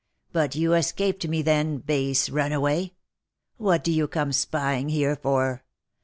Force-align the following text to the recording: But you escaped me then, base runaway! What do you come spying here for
But 0.31 0.55
you 0.55 0.73
escaped 0.73 1.27
me 1.27 1.43
then, 1.43 1.77
base 1.77 2.27
runaway! 2.31 2.95
What 3.57 3.83
do 3.83 3.91
you 3.91 4.07
come 4.07 4.31
spying 4.31 4.89
here 4.89 5.15
for 5.15 5.63